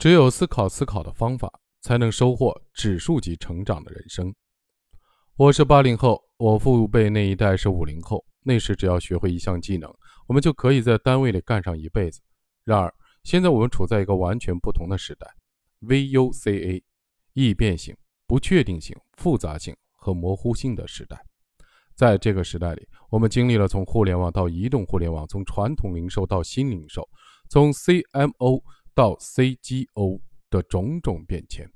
[0.00, 4.34] 只有思考思考的方法，才能收获指数级成长的人生。
[5.36, 8.24] 我是八零后，我父辈那一代是五零后。
[8.42, 9.94] 那时只要学会一项技能，
[10.26, 12.22] 我们就可以在单位里干上一辈子。
[12.64, 12.90] 然而，
[13.24, 15.26] 现在我们处在一个完全不同的时代
[15.82, 16.82] ，VUCA，
[17.34, 17.94] 易变性、
[18.26, 21.22] 不确定性、复杂性和模糊性的时代。
[21.94, 27.06] 在这个时代里，我们经历了从互联网到移动互联网，从传统零售到新零售，
[27.50, 28.62] 从 CMO
[29.00, 30.20] 到 CGO
[30.50, 31.66] 的种种变迁。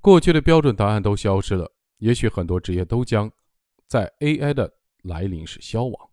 [0.00, 3.30] 过去的标准答案都消失了，也许很多职业都将
[3.86, 4.68] 在 AI 的
[5.04, 6.10] 来临时消亡。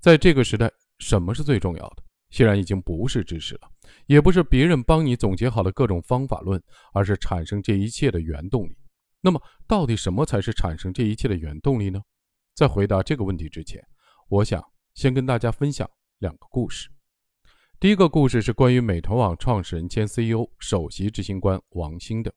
[0.00, 2.02] 在这个时代，什么是最重要的？
[2.30, 3.70] 显然已经不是知识了，
[4.06, 6.58] 也不是别人帮你总结好的各种方法论，
[6.94, 8.74] 而是产生这一切的原动力。
[9.20, 12.00] 那么，到底什么才是产生这一切的原动力呢？
[12.54, 13.86] 在回答这个问题之前，
[14.30, 15.86] 我想先跟大家分享
[16.20, 16.88] 两个故事。
[17.82, 22.32] 第一个故事是关于美团网创始人兼 CEO、首席执行官王兴的。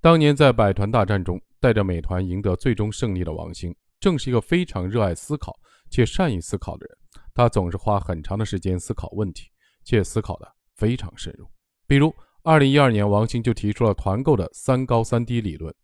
[0.00, 5.54] 当年在百团大战中，带着美团赢得最终胜利的王兴，正是一个非常热爱思考
[5.90, 6.96] 且善于思考的人。
[7.34, 9.50] 他总是花很长的时间思考问题，
[9.84, 11.46] 且思考的非常深入。
[11.86, 12.10] 比如
[12.44, 15.74] ，2012年，王兴就提出了团购的“三高三低”理论，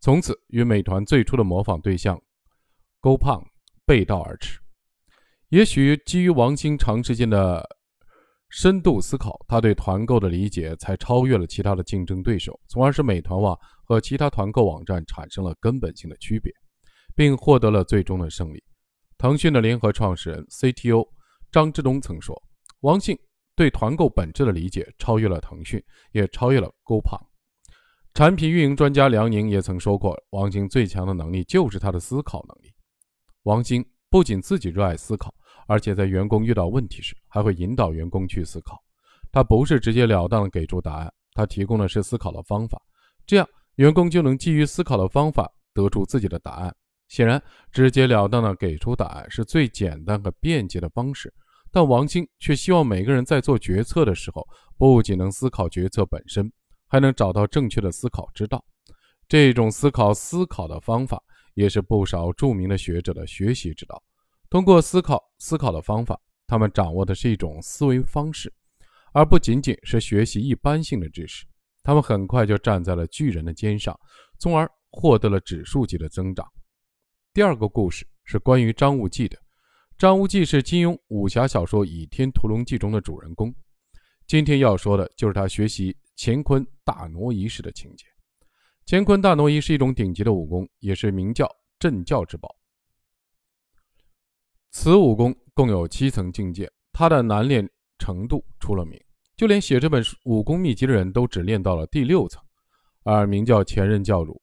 [0.00, 2.20] 从此与美团最初的模仿对象。
[3.00, 3.42] 勾胖
[3.86, 4.60] 背道而驰，
[5.48, 7.66] 也许基于王兴长时间的
[8.48, 16.52] 深度思考，他对团购的理解才超越了其他的竞争对手，从而使美团网和其他团购网站产生了根本性的区别，
[17.14, 18.62] 并获得了最终的胜利。
[19.18, 21.06] 腾讯的联合创始人 CTO
[21.50, 22.40] 张志东曾说
[22.80, 23.18] ：“王兴
[23.54, 27.18] 对团购本质的理解超越了腾讯，也超越了 GoPro。”
[28.14, 32.72] 产品运营专家梁宁也曾说过：“王兴最强的能力就是他的思考能力。”
[33.44, 35.34] 王兴不仅自己热爱思考，
[35.66, 38.82] 而且在员工遇到问题时，还会引导员工去思考。
[39.30, 42.80] 他不是直截了当的给出答案，他提供的是思考的方法，
[43.26, 46.74] 这样员工就能基于思考的方法得出自己的答案。
[47.08, 51.32] 显然，直截了当的给出答案是最简单和便捷的方式，
[51.70, 54.46] 但王兴却希望每个人在做决策的时候，
[54.78, 56.50] 不仅能思考决策本身，
[56.88, 58.64] 还能找到正确的思考之道。
[59.28, 61.22] 这种思考思考的方法。
[61.56, 64.02] 也是不少著名的学者的学习之道。
[64.48, 68.52] 通过思考思考的方法，他们掌握的是一种思维方式，
[69.12, 71.44] 而不仅仅是学习一般性的知识。
[71.82, 73.98] 他们很快就站在了巨人的肩上，
[74.38, 76.46] 从而获得了指数级的增长。
[77.34, 79.36] 第二个故事是关于张无忌的。
[79.98, 83.54] 张无忌是金庸武侠小说《倚天屠龙记》中的主人公。
[84.26, 88.04] 今天要说的就是他学习乾坤大挪移时的情节。
[88.86, 91.48] 乾坤大挪移是一种顶级的武功，也是明教
[91.78, 92.54] 镇教之宝。
[94.78, 97.66] 此武功共有七层境界，它的难练
[97.98, 99.02] 程度出了名，
[99.34, 102.42] 就连写这本武功秘籍的人都只练到了第六层。
[103.02, 104.38] 而名叫前任教主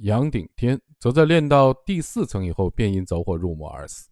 [0.00, 4.10] 杨顶天，则在练到第四层以后，便因走火入魔而死。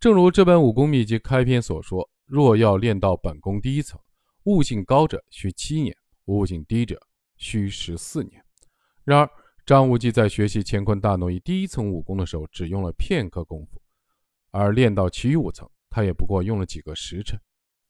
[0.00, 4.00] 正如这本武功秘籍开篇所说：“若要练到本功第一层，
[4.46, 7.00] 悟性高者需七年，悟性低者
[7.36, 8.44] 需十四年。”
[9.06, 9.30] 然而，
[9.64, 13.78] 张无忌在学习乾坤大挪移第一层武功的时候，只用了片刻功夫；
[14.56, 17.38] 而练到其余五层，他也不过用了几个时辰。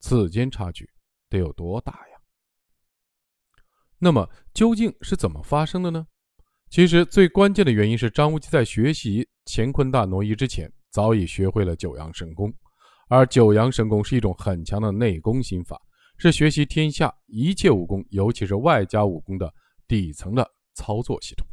[0.01, 0.89] 此间差距
[1.29, 2.19] 得有多大呀？
[3.99, 6.07] 那么，究竟是怎么发生的呢？
[6.69, 12.53] 其实，最关键的原因是张无忌在学习乾坤大挪移之前，早已学会了九阳神功。
[13.09, 15.81] 而九阳神功是一种很强的内功心法，
[16.19, 19.53] 是学习天下一切武功，尤其是外家武功的
[19.87, 20.51] 底层的。
[20.79, 21.49] 操作系统，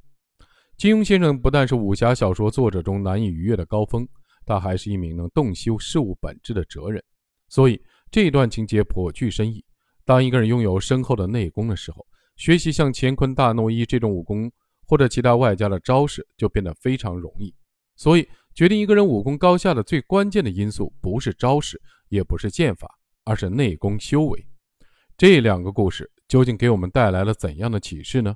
[0.76, 4.06] 金庸先生不但是武侠小说作者中难以逾越的高峰，
[4.46, 7.04] 他还是一名能洞悉事物本质的哲人。
[7.50, 7.82] 所以
[8.12, 9.64] 这一段情节颇具深意。
[10.06, 12.06] 当一个人拥有深厚的内功的时候，
[12.36, 14.52] 学习像乾坤大挪移这种武功
[14.86, 17.54] 或者其他外加的招式就变得非常容易。
[17.96, 22.90] 所以，决定一个人武功高下的最关键的因素，不是招式，也不是剑法，
[23.24, 24.46] 而是内功修为。
[25.16, 28.36] 这两个故事究竟给我们带来了怎样的启示呢？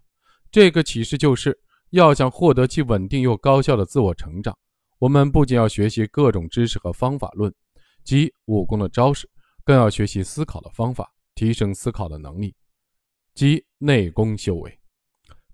[0.51, 1.59] 这个启示就是，
[1.89, 4.57] 要想获得其稳定又高效的自我成长，
[4.99, 7.53] 我们不仅要学习各种知识和方法论，
[8.03, 9.29] 即武功的招式，
[9.63, 12.55] 更要学习思考的方法，提升思考的能力，
[13.35, 14.79] 即内功修为。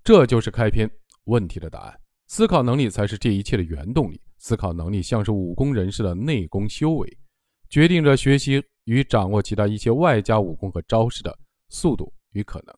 [0.01, 0.89] 这就是开篇
[1.25, 1.99] 问题的答案。
[2.27, 4.21] 思考能力才是这一切的原动力。
[4.37, 7.17] 思考能力像是武功人士的内功修为，
[7.69, 11.37] 决定着学习与掌握其他一些外加武功和招式的
[11.67, 12.73] 速度与可能。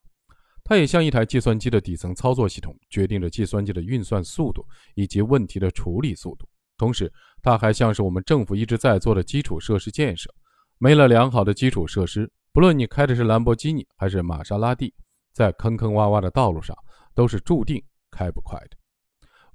[0.64, 4.66] 它也像一台计算机的底层操作系统，决定着计算机的运算速度
[4.96, 6.48] 以及问题的处理速度。
[6.77, 7.12] 同时，
[7.42, 10.30] 它还像是我们政府一直在做的基础设施建设。
[10.77, 14.94] 没了良好的基础设施，不论你开的是兰博基尼还是玛莎拉蒂，
[15.33, 16.75] 在坑坑洼洼的道路上
[17.13, 17.81] 都是注定
[18.12, 18.77] 开不快的。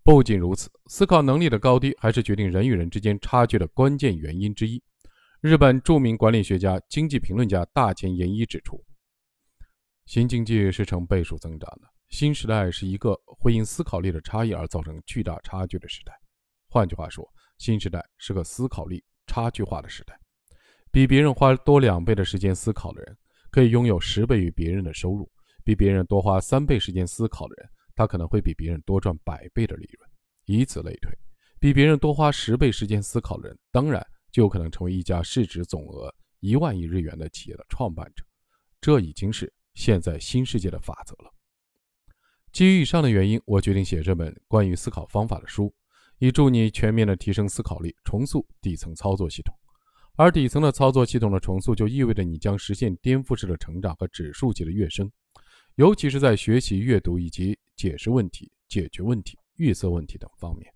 [0.02, 4.82] 不仅如此，思考能力的高低还是决定人与人之间差距的关键原因之一。
[5.42, 8.82] 日本著名管理学家、经济评论家大前研一指出，
[10.06, 11.88] 新经济是呈倍数增长的。
[12.08, 16.12] 新时代是一个会因思考力的差异而造成巨大差距的时代。
[16.72, 17.28] 换句话说，
[17.58, 20.16] 新时代是个思考力差距化的时代。
[20.92, 23.18] 比别人花多两倍的时间思考的人，
[23.50, 25.24] 可以拥有十倍于别人的收入；
[25.64, 30.10] 比别人多花三倍时间思考的人，他可能会比别人多赚百倍的利润。
[30.44, 31.12] 以此类推，
[31.58, 38.24] 比别人多花十倍时间思考的人，当然就有可能成为一家市值总额一万亿日元的企业的创办者。
[38.80, 41.34] 这已经是现在新世界的法则了。
[42.52, 45.72] 基于以上的原因，我决定写这本关于思考方法的书，
[46.20, 49.52] 以助你全面的提升思考力，重塑底层操作系统。
[50.16, 55.10] 而底层的操作系统的重塑，就意味着你将实现颠覆式的成长和指数级的跃升，
[55.74, 60.72] 尤其是在学习、阅读以及解释问题、解决问题、预测问题等方面。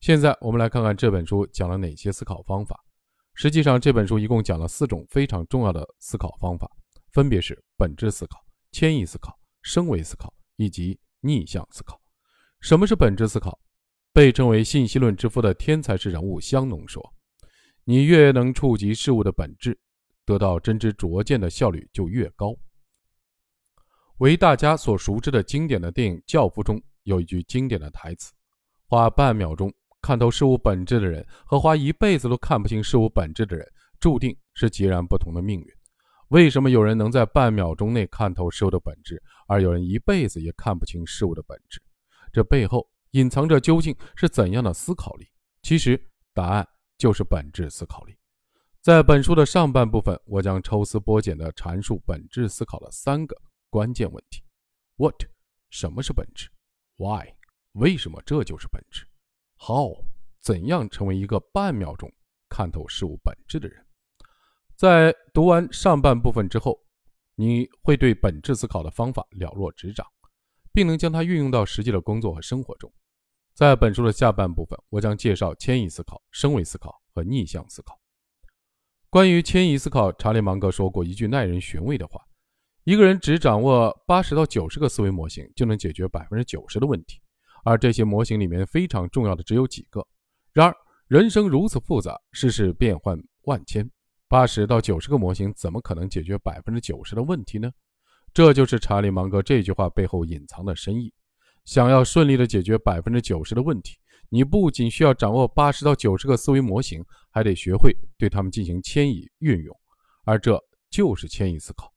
[0.00, 2.78] 现在，我们来看看这本书讲了哪些思考方法。
[3.34, 6.68] 实际上，这本书一共讲了四种非常重要的思考方法，
[7.12, 8.38] 分别是本质思考、
[8.72, 10.32] 迁移思考、升维思考。
[10.58, 12.00] 以及逆向思考。
[12.60, 13.60] 什么是本质思考？
[14.16, 17.12] 被称为信息论之父的天才式人物香农说
[17.84, 19.78] ：“你越能触及事物的本质，
[20.24, 22.56] 得到真知灼见的效率就越高。”
[24.16, 28.32] 为大家所熟知的经典的电影《教父》中有一句经典的台词
[28.88, 29.70] ：“花半秒钟
[30.00, 33.70] 看透事物本质的人，和花一辈子都看不清事物本质的人，
[34.00, 35.66] 注定是截然不同的命运。”
[36.28, 41.82] 为什么有人能在半秒钟内看透事物的本质，而有人一辈子也看不清事物的本质？
[42.32, 45.26] 这背后隐藏着究竟是怎样的思考力？
[45.62, 45.98] 其实
[46.34, 46.68] 答案
[46.98, 48.14] 就是本质思考力。
[48.82, 53.34] 在本书的上半部分，我将抽丝剥茧地阐述本质思考的三个
[53.70, 54.42] 关键问题
[54.96, 55.14] ：What？
[55.70, 56.50] 什么是本质
[56.96, 57.32] ？Why？
[57.72, 59.06] 为什么这就是本质
[59.58, 60.04] ？How？
[60.42, 62.12] 怎样成为一个半秒钟
[62.50, 63.82] 看透事物本质的人？
[64.76, 66.78] 在读完上半部分之后，
[67.34, 70.06] 你会对本质思考的方法了若指掌，
[70.70, 72.92] 并能将它运用到实际的工作和生活中。
[73.56, 77.98] 在本书的下半部分，我将介绍迁移思考、升维思考和逆向思考。
[79.08, 82.20] 关于迁移思考，查理芒格说过一句耐人寻味的话
[82.84, 87.18] ：“一个人只掌握八十到九十个思维模型，就能解决百分之九十的问题，
[87.64, 90.06] 而这些模型里面非常重要的只有几个。
[90.52, 90.76] 然而，
[91.08, 93.90] 人生如此复杂，世事变幻万千。”
[94.28, 97.72] 八十到九十个模型怎么可能解决百分之九十的问题呢？
[98.34, 101.10] 这就是查理芒格这句话背后隐藏的深意。
[101.66, 103.98] 想要顺利的解决百分之九十的问题，
[104.30, 109.76] 你不仅需要掌握八十到九十个思维模型，还得学会对它们进行迁移运用，
[110.24, 110.58] 而这
[110.88, 111.92] 就是迁移思考。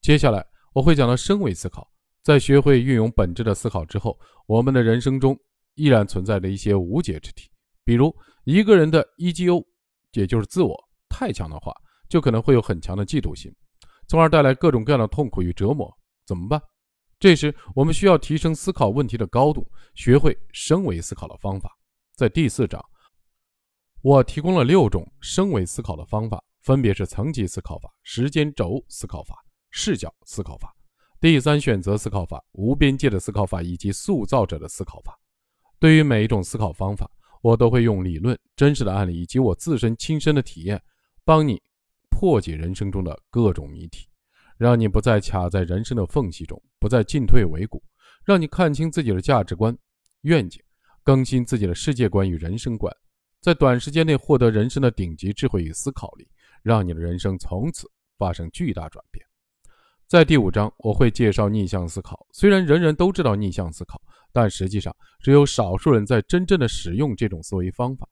[0.00, 1.88] 接下来我会讲到升维思考。
[2.22, 5.38] 在学会运用本质的思考之后，我们的人生中
[5.74, 7.50] 依然存在着一些无解之题，
[7.84, 8.14] 比如
[8.44, 9.62] 一个人的 EGO，
[10.12, 10.74] 也就是自我。
[11.10, 11.70] 太强的话，
[12.08, 13.54] 就可能会有很强的嫉妒心，
[14.08, 15.94] 从而带来各种各样的痛苦与折磨。
[16.26, 16.58] 怎么办？
[17.24, 21.74] 这时，我们需要提升思考问题的高度，学会升维思考的方法。
[22.14, 22.78] 在第四章，
[24.02, 30.70] 我提供了六种升维思考的方法，分别是层级思考法、时间轴思考法、视角思考法、
[31.18, 35.18] 第三选择思考法、无边界的思考法以及塑造者的思考法。
[35.80, 40.78] 对于每一种思考方法，我都会用理论、真实的案例以及我自身亲身的体验。
[41.24, 41.58] 帮你
[42.10, 44.06] 破解人生中的各种谜题，
[44.56, 47.82] 让你不再卡在人生的缝隙中，不再进退维谷，
[48.24, 49.76] 让你看清自己的价值观、
[50.22, 50.62] 愿景，
[51.02, 52.94] 更新自己的世界观与人生观，
[53.40, 56.28] 在短时间内获得人生的顶级智慧与思考力，
[56.62, 59.24] 让你的人生从此发生巨大转变。
[60.06, 62.26] 在第五章，我会介绍逆向思考。
[62.32, 64.00] 虽然人人都知道逆向思考，
[64.32, 68.06] 但实际上只有少数人在真正的使用这种思维方法。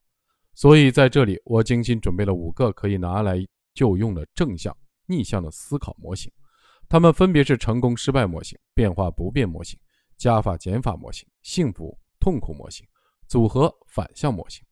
[0.54, 6.32] 所以在这里，我精心准备了五个可以拿来就用的正向、逆向的思考模型，
[6.88, 9.78] 它们分别是成功、失败模型、变化不变模型、
[10.16, 12.86] 加法减法模型、幸福痛苦模型、
[13.26, 14.64] 组合反向模型。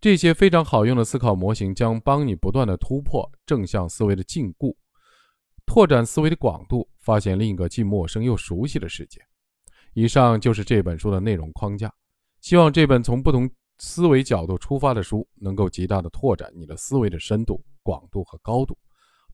[0.00, 4.74] 这些非常好用的思考模型将帮你不断的突破正向思维的禁锢，
[5.66, 9.20] 拓展思维的广度，发现另一个既陌生又熟悉的世界。
[9.94, 11.92] 以上就是这本书的内容框架。
[12.40, 13.50] 希望这本从不同。
[13.78, 18.74] 思维角度出发的书，能够极大的拓展你的思维的深度、广度和高度，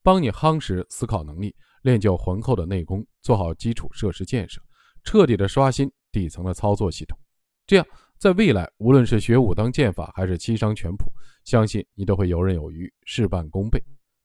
[0.02, 4.60] 帮你夯实思考能力，练就浑厚的内功，做好基础设施建设，
[5.04, 7.18] 彻底的刷新底层的操作系统。
[7.66, 7.86] 这样，
[8.18, 11.04] 在未来，无论是学武当剑法还是七伤拳谱，
[11.44, 13.82] 相信你都会游刃有余，事半功倍。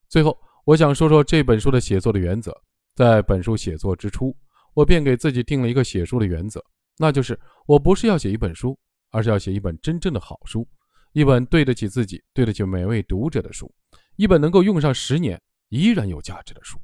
[0.10, 2.52] 最后，我想说说这本书的写作的原则。
[2.96, 4.36] 在本书写作之初，
[4.74, 6.60] 我便给自己定了一个写书的原则，
[6.98, 8.76] 那就是我不是要写一本书，
[9.12, 10.68] 而是要写一本真正的好书，
[11.14, 13.72] 一本对得起自己、对得起每位读者的书，
[14.16, 16.80] 一本能够用上十年依然有价值的书。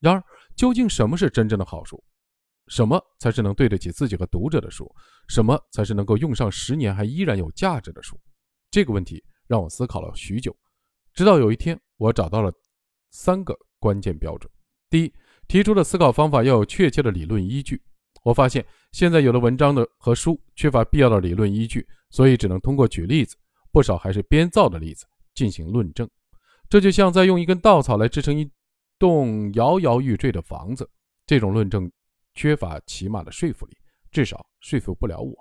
[0.00, 0.22] 然而，
[0.54, 2.02] 究竟什么是真正的好书？
[2.68, 4.94] 什么才是能对得起自己和读者的书？
[5.28, 8.20] 什么才是能够用上十年还依然有价值的书？
[8.70, 10.54] 这个问题让我思考了许久，
[11.14, 12.52] 直到有一天，我找到了
[13.10, 14.50] 三个关键标准。
[14.90, 15.12] 第一，
[15.46, 17.82] 提出的思考方法要有确切的理论依据。
[18.22, 23.34] 我发现现在有的文章的和书缺乏必要的理论依据，所以只能通过举例子，
[23.72, 26.06] 不少还是编造的例子进行论证。
[26.68, 28.50] 这就像在用一根稻草来支撑一
[28.98, 30.88] 栋摇摇欲坠的房子，
[31.26, 31.90] 这种论证
[32.34, 33.76] 缺乏起码的说服力，
[34.10, 35.34] 至少说服不了我。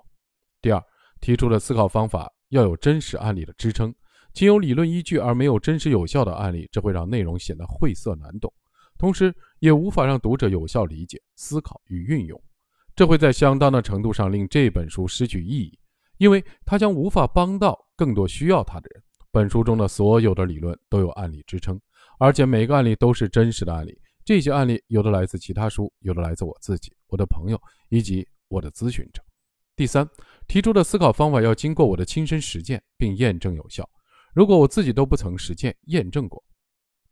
[0.61, 0.81] 第二，
[1.19, 3.93] 提出的思考方法要有真实案例的支撑，
[4.33, 8.51] 仅有理论依据而没有真实有效的案例，这会让内容显得晦涩难懂。
[8.97, 12.41] 同时，也无法让读者有效理解、思考与运用，
[12.95, 15.77] 这会在相当的程度上令这本书失去意义，
[16.17, 19.03] 因为它将无法帮到更多需要它的人。
[19.37, 21.79] 本书中的所有的理论都有案例支撑，
[22.17, 23.95] 而且每个案例都是真实的案例。
[24.25, 29.21] 这些案例有的来自其他书，有的来自我自己、我的朋友以及我的咨询者。
[29.75, 30.09] 第三，
[30.47, 33.87] 提出的思考方法要经过我的亲身实践并验证有效。
[34.33, 36.43] 如果我自己都不曾实践验证过，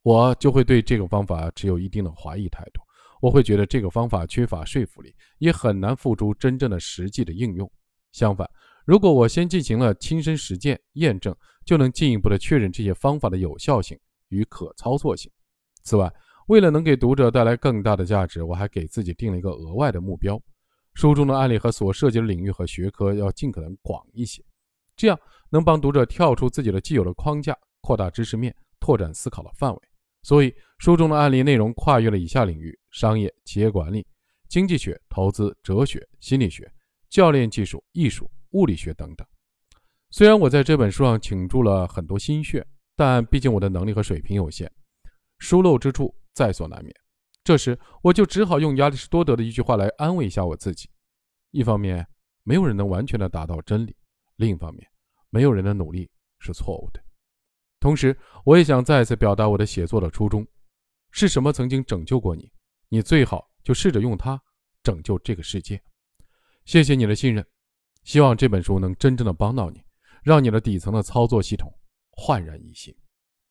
[0.02, 2.82] 我就会对这个方法持有一定的怀疑态度，
[3.22, 7.72] 我会觉得这个方法缺乏说服力，也很难付诸真正的实际的应用。
[8.12, 8.50] 相反，
[8.84, 15.32] 如果我先进行了亲身实践验证，就能进一步的确认这些方法的有效性与可操作性。
[15.84, 16.12] 此外，
[16.48, 20.40] 为了能给读者带来更大的价值，我还给自己定了一个额外的目标：
[20.94, 24.44] 书中的案例和所涉及的领域和学科要尽可能广一些，
[24.96, 25.20] 这样
[25.50, 29.82] 能帮读者跳出自己的既有的框架，扩大知识面，拓展思考的范围。
[30.22, 34.06] 所以，书中的案例内容跨越了以下领域：商业、企业管理、
[34.48, 36.72] 经济学、投资、哲学、心理学、
[37.10, 39.28] 教练技术、艺术、物理学等等。
[40.16, 44.72] 虽然我在这本书上倾注了很多心血，但毕竟我的能力和水平有限，
[45.40, 46.96] 疏漏之处在所难免。
[47.44, 50.90] 这时，我就只好用亚里士多德的一句话来安慰一下我自己：
[51.52, 52.08] 一方面，
[52.44, 53.92] 没有人能完全的达到真理；
[54.38, 54.88] 另一方面，
[55.32, 57.04] 没有人的努力是错误的。
[57.82, 60.48] 同时，我也想再次表达我的写作的初衷：
[61.12, 62.50] 是什么曾经拯救过你？
[62.88, 64.42] 你最好就试着用它
[64.82, 65.84] 拯救这个世界。
[66.64, 67.46] 谢谢你的信任，
[68.06, 69.84] 希望这本书能真正的帮到你，
[70.26, 71.72] 让你的底层的操作系统
[72.14, 72.92] 焕然一新。